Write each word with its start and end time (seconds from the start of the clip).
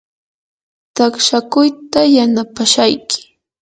taqshakuyta 0.95 1.99
yanapashayki. 2.15 3.19